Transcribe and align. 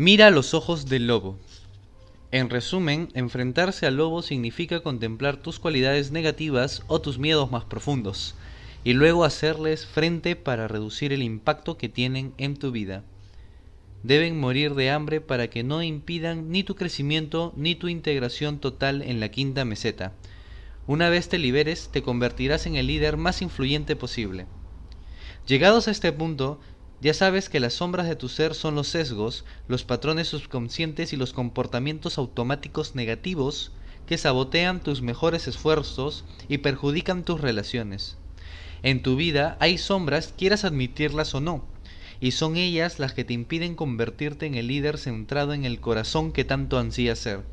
Mira 0.00 0.30
los 0.30 0.54
ojos 0.54 0.86
del 0.86 1.08
lobo. 1.08 1.38
En 2.30 2.48
resumen, 2.48 3.10
enfrentarse 3.12 3.84
al 3.84 3.98
lobo 3.98 4.22
significa 4.22 4.80
contemplar 4.80 5.36
tus 5.36 5.58
cualidades 5.58 6.10
negativas 6.10 6.82
o 6.86 7.02
tus 7.02 7.18
miedos 7.18 7.50
más 7.50 7.66
profundos, 7.66 8.34
y 8.82 8.94
luego 8.94 9.24
hacerles 9.24 9.84
frente 9.84 10.36
para 10.36 10.68
reducir 10.68 11.12
el 11.12 11.22
impacto 11.22 11.76
que 11.76 11.90
tienen 11.90 12.32
en 12.38 12.56
tu 12.56 12.70
vida. 12.70 13.04
Deben 14.02 14.40
morir 14.40 14.74
de 14.74 14.88
hambre 14.88 15.20
para 15.20 15.50
que 15.50 15.64
no 15.64 15.82
impidan 15.82 16.50
ni 16.50 16.64
tu 16.64 16.76
crecimiento 16.76 17.52
ni 17.54 17.74
tu 17.74 17.88
integración 17.88 18.58
total 18.58 19.02
en 19.02 19.20
la 19.20 19.30
quinta 19.30 19.66
meseta. 19.66 20.14
Una 20.86 21.10
vez 21.10 21.28
te 21.28 21.36
liberes, 21.36 21.90
te 21.92 22.00
convertirás 22.00 22.64
en 22.64 22.76
el 22.76 22.86
líder 22.86 23.18
más 23.18 23.42
influyente 23.42 23.96
posible. 23.96 24.46
Llegados 25.46 25.88
a 25.88 25.90
este 25.90 26.10
punto, 26.10 26.58
ya 27.00 27.14
sabes 27.14 27.48
que 27.48 27.60
las 27.60 27.74
sombras 27.74 28.08
de 28.08 28.16
tu 28.16 28.28
ser 28.28 28.54
son 28.54 28.74
los 28.74 28.88
sesgos, 28.88 29.44
los 29.68 29.84
patrones 29.84 30.28
subconscientes 30.28 31.12
y 31.12 31.16
los 31.16 31.32
comportamientos 31.32 32.18
automáticos 32.18 32.94
negativos 32.94 33.72
que 34.06 34.18
sabotean 34.18 34.82
tus 34.82 35.00
mejores 35.00 35.48
esfuerzos 35.48 36.24
y 36.48 36.58
perjudican 36.58 37.24
tus 37.24 37.40
relaciones. 37.40 38.18
En 38.82 39.02
tu 39.02 39.16
vida 39.16 39.56
hay 39.60 39.78
sombras, 39.78 40.34
quieras 40.36 40.64
admitirlas 40.64 41.34
o 41.34 41.40
no, 41.40 41.64
y 42.20 42.32
son 42.32 42.56
ellas 42.56 42.98
las 42.98 43.14
que 43.14 43.24
te 43.24 43.32
impiden 43.32 43.76
convertirte 43.76 44.46
en 44.46 44.54
el 44.54 44.66
líder 44.66 44.98
centrado 44.98 45.54
en 45.54 45.64
el 45.64 45.80
corazón 45.80 46.32
que 46.32 46.44
tanto 46.44 46.78
ansías 46.78 47.18
ser. 47.18 47.44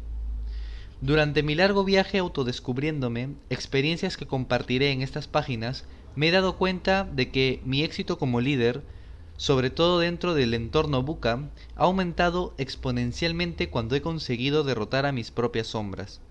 Durante 0.99 1.43
mi 1.43 1.55
largo 1.55 1.83
viaje 1.83 2.17
autodescubriéndome, 2.17 3.29
experiencias 3.49 4.17
que 4.17 4.25
compartiré 4.25 4.91
en 4.91 5.01
estas 5.01 5.27
páginas, 5.27 5.85
me 6.15 6.29
he 6.29 6.31
dado 6.31 6.57
cuenta 6.57 7.03
de 7.05 7.29
que 7.29 7.61
mi 7.63 7.83
éxito 7.83 8.17
como 8.17 8.41
líder 8.41 8.81
sobre 9.37 9.69
todo 9.69 9.99
dentro 9.99 10.33
del 10.33 10.55
entorno 10.55 11.03
buca, 11.03 11.49
ha 11.75 11.83
aumentado 11.83 12.55
exponencialmente 12.57 13.69
cuando 13.69 13.95
he 13.95 14.01
conseguido 14.01 14.63
derrotar 14.63 15.05
a 15.05 15.11
mis 15.11 15.29
propias 15.29 15.67
sombras. 15.67 16.21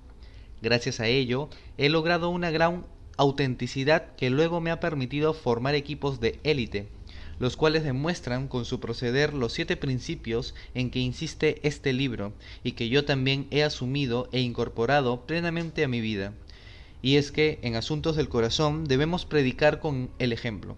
Gracias 0.61 0.99
a 0.99 1.07
ello, 1.07 1.49
he 1.79 1.89
logrado 1.89 2.31
una 2.31 2.51
gran 2.51 2.85
autenticidad 3.17 4.15
que 4.17 4.29
luego 4.29 4.61
me 4.61 4.73
ha 4.73 4.81
permitido 4.81 5.35
formar 5.35 5.77
equipos 5.77 6.19
de 6.19 6.41
élite, 6.43 6.89
los 7.39 7.57
cuales 7.57 7.85
demuestran 7.85 8.49
con 8.49 8.65
su 8.65 8.81
proceder 8.81 9.35
los 9.35 9.53
siete 9.53 9.77
principios 9.77 10.55
en 10.75 10.91
que 10.91 10.99
insiste 10.99 11.61
este 11.67 11.93
libro 11.93 12.33
y 12.65 12.73
que 12.73 12.89
yo 12.89 13.05
también 13.05 13.47
he 13.51 13.63
asumido 13.63 14.29
e 14.33 14.41
incorporado 14.41 15.27
plenamente 15.27 15.85
a 15.85 15.89
mi 15.89 16.01
vida. 16.01 16.33
Y 17.03 17.17
es 17.17 17.31
que 17.31 17.61
en 17.63 17.77
asuntos 17.77 18.17
del 18.17 18.29
corazón 18.29 18.85
debemos 18.85 19.27
predicar 19.27 19.79
con 19.79 20.11
el 20.19 20.33
ejemplo. 20.33 20.77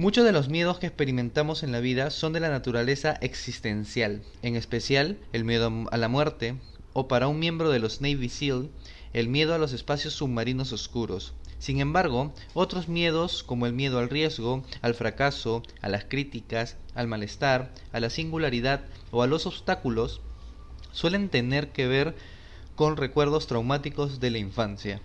Muchos 0.00 0.24
de 0.24 0.30
los 0.30 0.48
miedos 0.48 0.78
que 0.78 0.86
experimentamos 0.86 1.64
en 1.64 1.72
la 1.72 1.80
vida 1.80 2.10
son 2.10 2.32
de 2.32 2.38
la 2.38 2.50
naturaleza 2.50 3.18
existencial, 3.20 4.22
en 4.42 4.54
especial 4.54 5.18
el 5.32 5.42
miedo 5.42 5.72
a 5.90 5.96
la 5.96 6.06
muerte, 6.06 6.54
o 6.92 7.08
para 7.08 7.26
un 7.26 7.40
miembro 7.40 7.70
de 7.70 7.80
los 7.80 8.00
Navy 8.00 8.28
SEAL, 8.28 8.70
el 9.12 9.26
miedo 9.26 9.54
a 9.54 9.58
los 9.58 9.72
espacios 9.72 10.14
submarinos 10.14 10.72
oscuros. 10.72 11.34
Sin 11.58 11.80
embargo, 11.80 12.32
otros 12.54 12.86
miedos, 12.86 13.42
como 13.42 13.66
el 13.66 13.72
miedo 13.72 13.98
al 13.98 14.08
riesgo, 14.08 14.62
al 14.82 14.94
fracaso, 14.94 15.64
a 15.80 15.88
las 15.88 16.04
críticas, 16.04 16.76
al 16.94 17.08
malestar, 17.08 17.72
a 17.90 17.98
la 17.98 18.08
singularidad 18.08 18.82
o 19.10 19.24
a 19.24 19.26
los 19.26 19.46
obstáculos, 19.46 20.20
suelen 20.92 21.28
tener 21.28 21.70
que 21.70 21.88
ver 21.88 22.14
con 22.76 22.96
recuerdos 22.96 23.48
traumáticos 23.48 24.20
de 24.20 24.30
la 24.30 24.38
infancia. 24.38 25.00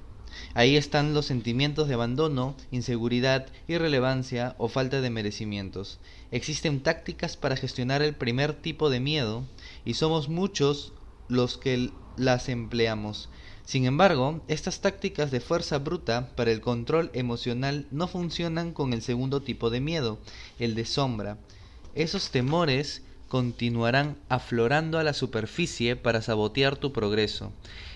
Ahí 0.54 0.76
están 0.76 1.14
los 1.14 1.26
sentimientos 1.26 1.88
de 1.88 1.94
abandono, 1.94 2.56
inseguridad, 2.72 3.48
irrelevancia 3.68 4.56
o 4.58 4.68
falta 4.68 5.02
de 5.02 5.10
merecimientos. 5.10 6.00
Existen 6.32 6.82
tácticas 6.82 7.38
para 7.38 7.56
gestionar 7.56 8.02
el 8.02 8.16
primer 8.16 8.54
tipo 8.54 8.90
de 8.90 9.00
miedo 9.00 9.44
y 9.86 9.96
somos 9.96 10.30
muchos 10.30 10.94
los 11.28 11.58
que 11.58 11.92
las 12.18 12.50
empleamos. 12.50 13.30
Sin 13.66 13.86
embargo, 13.86 14.42
estas 14.48 14.82
tácticas 14.82 15.32
de 15.32 15.40
fuerza 15.40 15.78
bruta 15.80 16.36
para 16.36 16.52
el 16.52 16.60
control 16.60 17.10
emocional 17.14 17.88
no 17.92 18.08
funcionan 18.08 18.74
con 18.74 18.92
el 18.94 19.02
segundo 19.02 19.42
tipo 19.42 19.70
de 19.70 19.80
miedo, 19.80 20.20
el 20.60 20.76
de 20.76 20.86
sombra. 20.86 21.38
Esos 21.96 22.30
temores 22.30 23.04
continuarán 23.30 24.18
aflorando 24.30 25.00
a 25.00 25.04
la 25.04 25.14
superficie 25.14 25.96
para 25.96 26.22
sabotear 26.22 26.76
tu 26.76 26.92
progreso. 26.92 27.52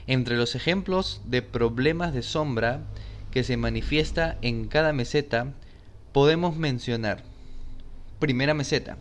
Entre 0.07 0.37
los 0.37 0.55
ejemplos 0.55 1.21
de 1.25 1.41
problemas 1.41 2.13
de 2.13 2.23
sombra 2.23 2.79
que 3.29 3.43
se 3.43 3.57
manifiesta 3.57 4.37
en 4.41 4.67
cada 4.67 4.93
meseta, 4.93 5.53
podemos 6.13 6.55
mencionar 6.55 7.25
Primera 8.19 8.53
meseta. 8.55 8.97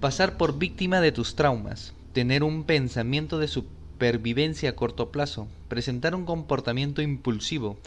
Pasar 0.00 0.36
por 0.36 0.58
víctima 0.58 1.00
de 1.00 1.12
tus 1.12 1.36
traumas, 1.36 1.94
tener 2.12 2.42
un 2.42 2.64
pensamiento 2.64 3.38
de 3.38 3.46
supervivencia 3.46 4.70
a 4.70 4.72
corto 4.74 5.12
plazo, 5.12 5.46
presentar 5.68 6.16
un 6.16 6.24
comportamiento 6.24 7.02
impulsivo, 7.02 7.78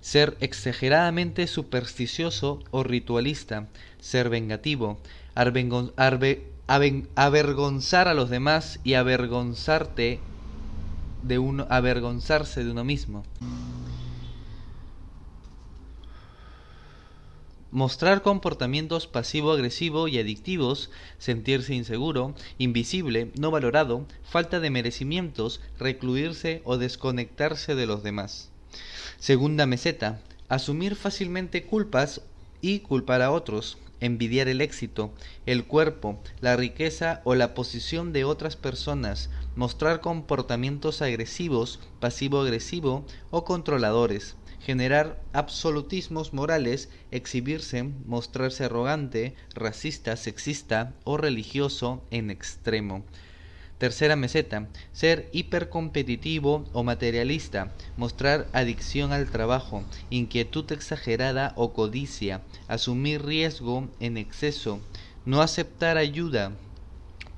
ser 0.00 0.36
exageradamente 0.38 1.48
supersticioso 1.48 2.62
o 2.70 2.84
ritualista, 2.84 3.66
ser 4.00 4.28
vengativo, 4.28 5.00
avergonzar 5.34 8.06
a 8.06 8.14
los 8.14 8.30
demás 8.30 8.78
y 8.84 8.94
avergonzarte 8.94 10.20
de 11.22 11.38
uno, 11.38 11.66
avergonzarse 11.70 12.64
de 12.64 12.70
uno 12.70 12.84
mismo. 12.84 13.24
Mostrar 17.70 18.22
comportamientos 18.22 19.06
pasivo-agresivo 19.06 20.08
y 20.08 20.18
adictivos, 20.18 20.90
sentirse 21.18 21.74
inseguro, 21.74 22.34
invisible, 22.56 23.30
no 23.38 23.50
valorado, 23.50 24.06
falta 24.22 24.58
de 24.58 24.70
merecimientos, 24.70 25.60
recluirse 25.78 26.62
o 26.64 26.78
desconectarse 26.78 27.74
de 27.74 27.86
los 27.86 28.02
demás. 28.02 28.50
Segunda 29.18 29.66
meseta, 29.66 30.22
asumir 30.48 30.96
fácilmente 30.96 31.66
culpas 31.66 32.22
y 32.62 32.80
culpar 32.80 33.20
a 33.20 33.30
otros, 33.30 33.76
envidiar 34.00 34.48
el 34.48 34.60
éxito, 34.60 35.12
el 35.44 35.66
cuerpo, 35.66 36.22
la 36.40 36.56
riqueza 36.56 37.20
o 37.24 37.34
la 37.34 37.52
posición 37.52 38.12
de 38.12 38.24
otras 38.24 38.56
personas, 38.56 39.28
mostrar 39.58 40.00
comportamientos 40.00 41.02
agresivos, 41.02 41.80
pasivo-agresivo 41.98 43.04
o 43.30 43.44
controladores, 43.44 44.36
generar 44.60 45.20
absolutismos 45.32 46.32
morales, 46.32 46.90
exhibirse, 47.10 47.82
mostrarse 47.82 48.66
arrogante, 48.66 49.34
racista, 49.56 50.14
sexista 50.16 50.94
o 51.02 51.16
religioso 51.16 52.04
en 52.12 52.30
extremo. 52.30 53.04
Tercera 53.78 54.14
meseta, 54.14 54.68
ser 54.92 55.28
hipercompetitivo 55.32 56.64
o 56.72 56.84
materialista, 56.84 57.74
mostrar 57.96 58.46
adicción 58.52 59.12
al 59.12 59.28
trabajo, 59.28 59.82
inquietud 60.08 60.70
exagerada 60.70 61.52
o 61.56 61.72
codicia, 61.72 62.42
asumir 62.68 63.26
riesgo 63.26 63.88
en 63.98 64.18
exceso, 64.18 64.78
no 65.24 65.42
aceptar 65.42 65.96
ayuda, 65.96 66.52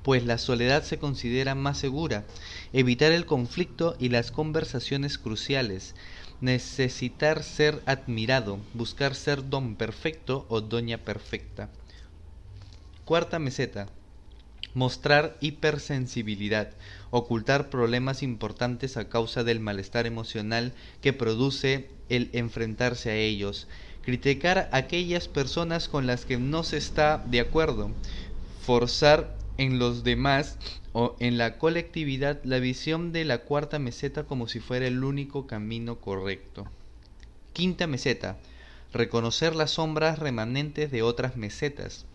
pues 0.03 0.25
la 0.25 0.37
soledad 0.37 0.83
se 0.83 0.97
considera 0.97 1.55
más 1.55 1.77
segura, 1.77 2.25
evitar 2.73 3.11
el 3.11 3.25
conflicto 3.25 3.95
y 3.99 4.09
las 4.09 4.31
conversaciones 4.31 5.17
cruciales, 5.17 5.95
necesitar 6.41 7.43
ser 7.43 7.81
admirado, 7.85 8.59
buscar 8.73 9.13
ser 9.15 9.49
don 9.49 9.75
perfecto 9.75 10.45
o 10.49 10.61
doña 10.61 10.97
perfecta. 10.97 11.69
Cuarta 13.05 13.37
meseta, 13.37 13.87
mostrar 14.73 15.37
hipersensibilidad, 15.41 16.71
ocultar 17.11 17.69
problemas 17.69 18.23
importantes 18.23 18.97
a 18.97 19.09
causa 19.09 19.43
del 19.43 19.59
malestar 19.59 20.07
emocional 20.07 20.73
que 21.01 21.13
produce 21.13 21.89
el 22.09 22.29
enfrentarse 22.33 23.11
a 23.11 23.15
ellos, 23.15 23.67
criticar 24.01 24.69
a 24.71 24.77
aquellas 24.77 25.27
personas 25.27 25.87
con 25.87 26.07
las 26.07 26.25
que 26.25 26.37
no 26.37 26.63
se 26.63 26.77
está 26.77 27.23
de 27.27 27.39
acuerdo, 27.39 27.91
forzar 28.61 29.40
en 29.61 29.77
los 29.77 30.03
demás 30.03 30.57
o 30.91 31.15
en 31.19 31.37
la 31.37 31.59
colectividad 31.59 32.43
la 32.43 32.57
visión 32.57 33.11
de 33.11 33.25
la 33.25 33.43
cuarta 33.43 33.77
meseta 33.77 34.23
como 34.23 34.47
si 34.47 34.59
fuera 34.59 34.87
el 34.87 35.03
único 35.03 35.45
camino 35.45 35.99
correcto. 35.99 36.65
Quinta 37.53 37.85
meseta, 37.85 38.39
reconocer 38.91 39.55
las 39.55 39.69
sombras 39.69 40.17
remanentes 40.17 40.89
de 40.89 41.03
otras 41.03 41.37
mesetas, 41.37 42.07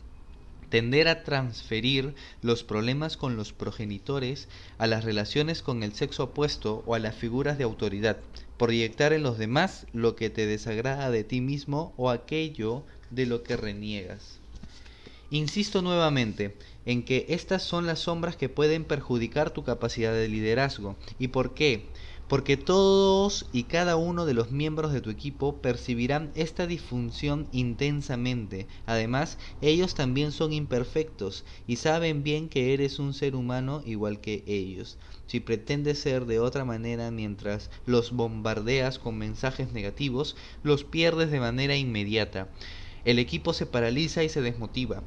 tender 0.71 1.07
a 1.07 1.23
transferir 1.23 2.17
los 2.43 2.65
problemas 2.65 3.17
con 3.17 3.37
los 3.37 3.53
progenitores 3.53 4.49
a 4.77 4.89
las 4.89 5.05
relaciones 5.05 5.63
con 5.63 5.85
el 5.85 5.93
sexo 5.93 6.25
opuesto 6.25 6.83
o 6.85 6.97
a 6.97 6.99
las 6.99 7.15
figuras 7.15 7.59
de 7.59 7.65
autoridad, 7.65 8.17
proyectar 8.59 9.13
en 9.13 9.23
los 9.23 9.39
demás 9.39 9.87
lo 9.93 10.17
que 10.17 10.31
te 10.31 10.47
desagrada 10.47 11.13
de 11.13 11.23
ti 11.23 11.41
mismo 11.41 11.95
o 11.97 12.11
aquello 12.11 12.83
de 13.11 13.27
lo 13.27 13.45
que 13.45 13.57
reniegas. 13.57 14.41
Insisto 15.31 15.83
nuevamente 15.83 16.57
en 16.85 17.05
que 17.05 17.27
estas 17.29 17.63
son 17.63 17.87
las 17.87 18.01
sombras 18.01 18.37
que 18.37 18.49
pueden 18.49 18.85
perjudicar 18.85 19.51
tu 19.51 19.65
capacidad 19.65 20.13
de 20.13 20.29
liderazgo. 20.29 20.97
¿Y 21.19 21.29
por 21.29 21.55
qué? 21.55 21.93
porque 22.29 22.57
todos 22.57 23.47
y 23.53 23.65
cada 23.65 23.97
uno 23.97 24.27
de 24.27 24.35
los 24.35 24.51
miembros 24.51 24.93
de 24.93 25.01
tu 25.01 25.11
equipo 25.11 25.61
percibirán 25.61 26.33
esta 26.35 26.67
disfunción 26.67 27.49
intensamente. 27.53 28.67
Además, 28.85 29.39
ellos 29.61 29.95
también 29.95 30.33
son 30.33 30.53
imperfectos 30.53 31.45
y 31.67 31.77
saben 31.77 32.23
bien 32.25 32.49
que 32.49 32.75
eres 32.75 32.99
un 32.99 33.15
ser 33.15 33.37
humano 33.37 33.83
igual 33.85 34.21
que 34.21 34.43
ellos. 34.47 34.99
Si 35.27 35.41
pretendes 35.41 36.01
ser 36.01 36.27
de 36.27 36.41
otra 36.41 36.65
manera 36.65 37.11
mientras 37.11 37.71
los 37.85 38.11
bombardeas 38.11 38.99
con 38.99 39.17
mensajes 39.19 39.73
negativos, 39.73 40.37
los 40.63 40.83
pierdes 40.85 41.31
de 41.31 41.41
manera 41.41 41.77
inmediata. 41.77 42.49
El 43.07 43.21
equipo 43.21 43.53
se 43.53 43.67
paraliza 43.67 44.25
y 44.25 44.29
se 44.29 44.43
desmotiva 44.43 45.05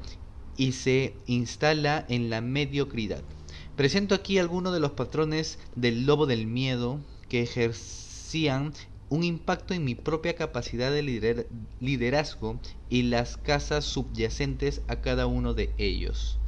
y 0.56 0.72
se 0.72 1.12
instala 1.26 2.06
en 2.08 2.30
la 2.30 2.40
mediocridad. 2.40 3.22
Presento 3.76 4.14
aquí 4.14 4.38
algunos 4.38 4.72
de 4.72 4.80
los 4.80 4.92
patrones 4.92 5.58
del 5.76 6.06
lobo 6.06 6.24
del 6.24 6.46
miedo 6.46 6.98
que 7.28 7.42
ejercían 7.42 8.72
un 9.10 9.22
impacto 9.22 9.74
en 9.74 9.84
mi 9.84 9.94
propia 9.94 10.34
capacidad 10.34 10.90
de 10.90 11.46
liderazgo 11.78 12.58
y 12.88 13.02
las 13.02 13.36
casas 13.36 13.84
subyacentes 13.84 14.80
a 14.88 15.02
cada 15.02 15.26
uno 15.26 15.52
de 15.52 15.70
ellos. 15.76 16.38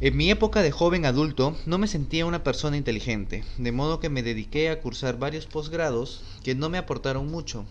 En 0.00 0.16
mi 0.16 0.30
época 0.30 0.62
de 0.62 0.70
joven 0.70 1.04
adulto 1.04 1.54
no 1.66 1.76
me 1.76 1.86
sentía 1.86 2.24
una 2.24 2.42
persona 2.42 2.78
inteligente, 2.78 3.44
de 3.58 3.72
modo 3.72 4.00
que 4.00 4.08
me 4.08 4.22
dediqué 4.22 4.70
a 4.70 4.80
cursar 4.80 5.18
varios 5.18 5.44
posgrados 5.44 6.22
que 6.42 6.54
no 6.54 6.70
me 6.70 6.78
aportaron 6.78 7.30
mucho, 7.30 7.66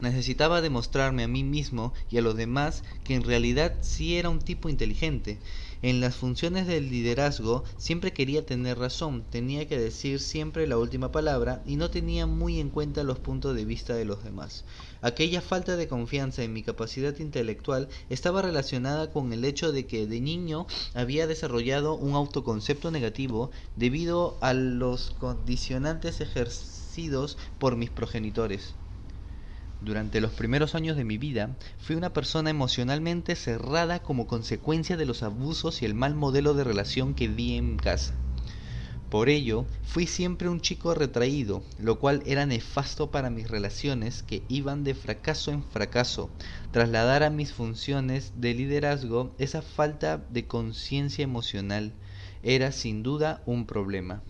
Necesitaba 0.00 0.60
demostrarme 0.60 1.24
a 1.24 1.28
mí 1.28 1.42
mismo 1.42 1.92
y 2.08 2.18
a 2.18 2.22
los 2.22 2.36
demás 2.36 2.84
que 3.02 3.14
en 3.14 3.24
realidad 3.24 3.78
sí 3.80 4.16
era 4.16 4.28
un 4.28 4.38
tipo 4.38 4.68
inteligente. 4.68 5.40
En 5.82 6.00
las 6.00 6.14
funciones 6.14 6.68
del 6.68 6.88
liderazgo 6.88 7.64
siempre 7.76 8.12
quería 8.12 8.46
tener 8.46 8.78
razón, 8.78 9.24
tenía 9.28 9.66
que 9.66 9.76
decir 9.76 10.20
siempre 10.20 10.68
la 10.68 10.78
última 10.78 11.10
palabra 11.10 11.62
y 11.66 11.74
no 11.74 11.90
tenía 11.90 12.26
muy 12.26 12.60
en 12.60 12.70
cuenta 12.70 13.02
los 13.02 13.18
puntos 13.18 13.56
de 13.56 13.64
vista 13.64 13.94
de 13.94 14.04
los 14.04 14.22
demás. 14.22 14.64
Aquella 15.02 15.40
falta 15.40 15.76
de 15.76 15.88
confianza 15.88 16.44
en 16.44 16.52
mi 16.52 16.62
capacidad 16.62 17.18
intelectual 17.18 17.88
estaba 18.08 18.42
relacionada 18.42 19.10
con 19.12 19.32
el 19.32 19.44
hecho 19.44 19.72
de 19.72 19.86
que 19.86 20.06
de 20.06 20.20
niño 20.20 20.66
había 20.94 21.26
desarrollado 21.26 21.94
un 21.94 22.14
autoconcepto 22.14 22.92
negativo 22.92 23.50
debido 23.74 24.38
a 24.40 24.54
los 24.54 25.10
condicionantes 25.10 26.20
ejercidos 26.20 27.36
por 27.58 27.74
mis 27.76 27.90
progenitores. 27.90 28.74
Durante 29.80 30.20
los 30.20 30.32
primeros 30.32 30.74
años 30.74 30.96
de 30.96 31.04
mi 31.04 31.18
vida 31.18 31.56
fui 31.78 31.94
una 31.94 32.12
persona 32.12 32.50
emocionalmente 32.50 33.36
cerrada 33.36 34.00
como 34.00 34.26
consecuencia 34.26 34.96
de 34.96 35.06
los 35.06 35.22
abusos 35.22 35.82
y 35.82 35.84
el 35.84 35.94
mal 35.94 36.16
modelo 36.16 36.54
de 36.54 36.64
relación 36.64 37.14
que 37.14 37.28
vi 37.28 37.56
en 37.56 37.76
casa. 37.76 38.14
Por 39.08 39.28
ello, 39.30 39.66
fui 39.84 40.06
siempre 40.06 40.48
un 40.48 40.60
chico 40.60 40.94
retraído, 40.94 41.62
lo 41.78 41.98
cual 41.98 42.22
era 42.26 42.44
nefasto 42.44 43.10
para 43.10 43.30
mis 43.30 43.48
relaciones 43.48 44.22
que 44.22 44.44
iban 44.48 44.84
de 44.84 44.94
fracaso 44.94 45.50
en 45.50 45.62
fracaso. 45.62 46.30
Trasladar 46.72 47.22
a 47.22 47.30
mis 47.30 47.52
funciones 47.52 48.32
de 48.34 48.52
liderazgo 48.54 49.34
esa 49.38 49.62
falta 49.62 50.26
de 50.28 50.46
conciencia 50.46 51.22
emocional 51.22 51.92
era 52.42 52.70
sin 52.72 53.02
duda 53.02 53.42
un 53.46 53.64
problema. 53.64 54.22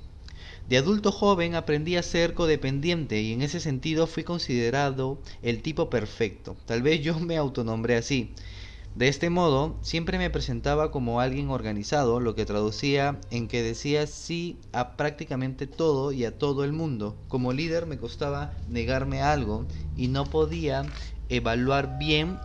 De 0.69 0.77
adulto 0.77 1.13
joven 1.13 1.55
aprendí 1.55 1.97
a 1.97 2.03
ser 2.03 2.35
codependiente 2.35 3.23
y 3.23 3.33
en 3.33 3.41
ese 3.41 3.59
sentido 3.59 4.07
fui 4.07 4.23
considerado 4.23 5.19
el 5.41 5.63
tipo 5.63 5.89
perfecto. 5.89 6.59
Tal 6.67 6.83
vez 6.83 7.01
yo 7.01 7.19
me 7.19 7.39
autonombré 7.39 7.97
así. 7.97 8.35
De 8.95 9.09
este 9.09 9.31
modo, 9.31 9.79
siempre 9.81 10.19
me 10.19 10.29
presentaba 10.29 10.91
como 10.91 11.23
alguien 11.23 11.49
organizado, 11.49 12.21
lo 12.21 12.35
que 12.35 12.45
traducía 12.45 13.19
en 13.31 13.49
que 13.49 13.63
decía 13.63 14.07
sí 14.07 14.59
a 14.73 14.97
prácticamente 14.99 15.67
todo 15.67 16.13
y 16.13 16.27
a 16.27 16.37
todo 16.37 16.65
el 16.65 16.75
mundo. 16.75 17.17
Como 17.29 17.55
líder 17.55 17.87
me 17.87 17.97
costaba 17.97 18.53
negarme 18.67 19.23
algo 19.23 19.65
y 19.97 20.09
no 20.09 20.27
podía 20.27 20.85
evaluar 21.31 21.99
bien 21.99 22.39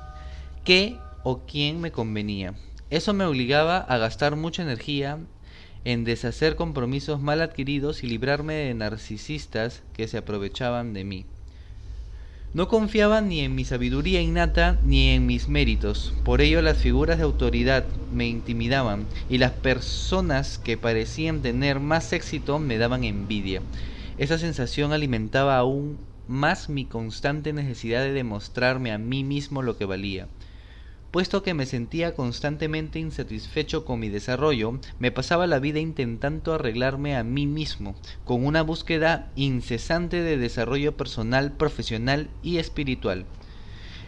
qué 0.64 0.98
o 1.24 1.40
quién 1.46 1.82
me 1.82 1.92
convenía. 1.92 2.54
Eso 2.90 3.14
me 3.14 3.26
obligaba 3.26 3.80
a 3.80 3.98
gastar 3.98 4.38
mucha 4.38 4.62
energía 4.62 5.20
en 5.86 6.04
deshacer 6.04 6.56
compromisos 6.56 7.22
mal 7.22 7.42
adquiridos 7.42 8.04
y 8.04 8.08
librarme 8.08 8.54
de 8.54 8.74
narcisistas 8.74 9.84
que 9.94 10.08
se 10.08 10.18
aprovechaban 10.18 10.94
de 10.94 11.04
mí. 11.04 11.26
No 12.54 12.68
confiaba 12.68 13.20
ni 13.20 13.40
en 13.40 13.56
mi 13.56 13.66
sabiduría 13.66 14.22
innata 14.22 14.80
ni 14.84 15.10
en 15.10 15.26
mis 15.26 15.50
méritos, 15.50 16.14
por 16.24 16.40
ello 16.40 16.62
las 16.62 16.78
figuras 16.78 17.18
de 17.18 17.24
autoridad 17.24 17.88
me 18.12 18.28
intimidaban 18.28 19.08
y 19.28 19.40
las 19.40 19.54
personas 19.54 20.60
que 20.60 20.78
parecían 20.78 21.42
tener 21.42 21.80
más 21.80 22.14
éxito 22.14 22.60
me 22.60 22.78
daban 22.78 23.04
envidia. 23.04 23.64
Esa 24.18 24.38
sensación 24.38 24.94
alimentaba 24.94 25.58
aún 25.58 25.98
más 26.28 26.70
mi 26.70 26.86
constante 26.86 27.54
necesidad 27.54 28.02
de 28.02 28.14
demostrarme 28.14 28.92
a 28.92 29.00
mí 29.00 29.24
mismo 29.24 29.64
lo 29.64 29.76
que 29.76 29.86
valía. 29.86 30.28
Puesto 31.14 31.44
que 31.44 31.54
me 31.54 31.68
sentía 31.68 32.16
constantemente 32.16 32.98
insatisfecho 32.98 33.86
con 33.86 34.00
mi 34.00 34.10
desarrollo, 34.10 34.80
me 34.98 35.12
pasaba 35.12 35.46
la 35.46 35.60
vida 35.60 35.78
intentando 35.80 36.56
arreglarme 36.56 37.16
a 37.16 37.24
mí 37.24 37.46
mismo, 37.46 37.94
con 38.24 38.44
una 38.44 38.64
búsqueda 38.64 39.32
incesante 39.36 40.24
de 40.24 40.38
desarrollo 40.38 40.98
personal, 40.98 41.52
profesional 41.52 42.32
y 42.42 42.58
espiritual. 42.58 43.28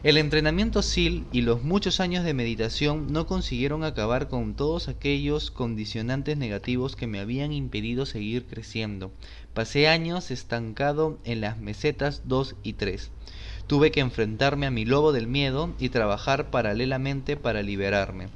El 0.01 0.17
entrenamiento 0.17 0.81
SIL 0.81 1.27
y 1.31 1.41
los 1.41 1.61
muchos 1.61 1.99
años 1.99 2.23
de 2.23 2.33
meditación 2.33 3.13
no 3.13 3.27
consiguieron 3.27 3.83
acabar 3.83 4.27
con 4.27 4.55
todos 4.55 4.87
aquellos 4.87 5.51
condicionantes 5.51 6.39
negativos 6.39 6.95
que 6.95 7.05
me 7.05 7.19
habían 7.19 7.51
impedido 7.51 8.07
seguir 8.07 8.47
creciendo. 8.47 9.11
Pasé 9.53 9.89
años 9.89 10.31
estancado 10.31 11.19
en 11.23 11.41
las 11.41 11.59
mesetas 11.59 12.23
2 12.25 12.55
y 12.63 12.73
3. 12.73 13.11
Tuve 13.67 13.91
que 13.91 13.99
enfrentarme 13.99 14.67
a 14.67 14.71
mi 14.71 14.85
lobo 14.85 15.11
del 15.11 15.25
miedo 15.25 15.73
y 15.79 15.89
trabajar 15.89 16.51
paralelamente 16.51 17.35
para 17.35 17.63
liberarme. 17.63 18.27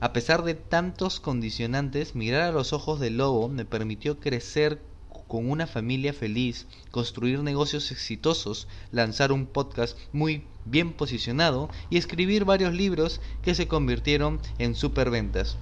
A 0.00 0.14
pesar 0.14 0.42
de 0.42 0.54
tantos 0.54 1.20
condicionantes, 1.20 2.14
mirar 2.14 2.42
a 2.42 2.52
los 2.52 2.72
ojos 2.72 2.98
del 2.98 3.18
lobo 3.18 3.50
me 3.50 3.66
permitió 3.66 4.18
crecer 4.20 4.80
con 5.28 5.50
una 5.50 5.66
familia 5.66 6.14
feliz, 6.14 6.66
construir 6.90 7.42
negocios 7.42 7.92
exitosos, 7.92 8.68
lanzar 8.90 9.32
un 9.32 9.44
podcast 9.44 9.98
muy 10.12 10.44
bien 10.64 10.94
posicionado 10.94 11.68
y 11.90 11.98
escribir 11.98 12.46
varios 12.46 12.72
libros 12.72 13.20
que 13.42 13.54
se 13.54 13.68
convirtieron 13.68 14.40
en 14.58 14.74
superventas. 14.74 15.58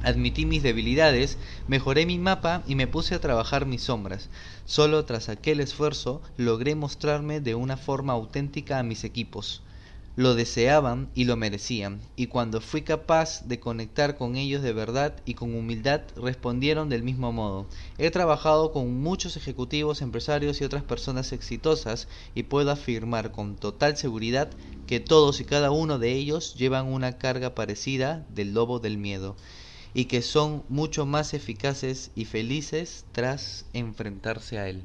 Admití 0.00 0.46
mis 0.46 0.62
debilidades, 0.62 1.38
mejoré 1.66 2.06
mi 2.06 2.18
mapa 2.18 2.62
y 2.68 2.76
me 2.76 2.86
puse 2.86 3.16
a 3.16 3.20
trabajar 3.20 3.66
mis 3.66 3.82
sombras. 3.82 4.30
Solo 4.64 5.04
tras 5.04 5.28
aquel 5.28 5.58
esfuerzo 5.58 6.22
logré 6.36 6.76
mostrarme 6.76 7.40
de 7.40 7.56
una 7.56 7.76
forma 7.76 8.12
auténtica 8.12 8.78
a 8.78 8.84
mis 8.84 9.02
equipos. 9.02 9.62
Lo 10.14 10.36
deseaban 10.36 11.10
y 11.14 11.24
lo 11.24 11.36
merecían, 11.36 12.00
y 12.14 12.28
cuando 12.28 12.60
fui 12.60 12.82
capaz 12.82 13.42
de 13.46 13.58
conectar 13.58 14.16
con 14.16 14.36
ellos 14.36 14.62
de 14.62 14.72
verdad 14.72 15.16
y 15.24 15.34
con 15.34 15.54
humildad, 15.54 16.02
respondieron 16.16 16.88
del 16.88 17.02
mismo 17.02 17.32
modo. 17.32 17.68
He 17.98 18.12
trabajado 18.12 18.70
con 18.70 19.00
muchos 19.00 19.36
ejecutivos, 19.36 20.00
empresarios 20.00 20.60
y 20.60 20.64
otras 20.64 20.84
personas 20.84 21.32
exitosas 21.32 22.06
y 22.36 22.44
puedo 22.44 22.70
afirmar 22.70 23.32
con 23.32 23.56
total 23.56 23.96
seguridad 23.96 24.50
que 24.86 25.00
todos 25.00 25.40
y 25.40 25.44
cada 25.44 25.72
uno 25.72 25.98
de 25.98 26.12
ellos 26.12 26.54
llevan 26.54 26.86
una 26.86 27.18
carga 27.18 27.56
parecida 27.56 28.26
del 28.28 28.54
lobo 28.54 28.78
del 28.78 28.96
miedo 28.96 29.36
y 29.98 30.04
que 30.04 30.22
son 30.22 30.64
mucho 30.68 31.06
más 31.06 31.34
eficaces 31.34 32.12
y 32.14 32.24
felices 32.24 33.04
tras 33.10 33.66
enfrentarse 33.72 34.56
a 34.60 34.68
él. 34.68 34.84